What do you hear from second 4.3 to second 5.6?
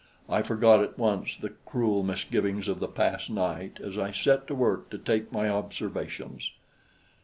to work to take my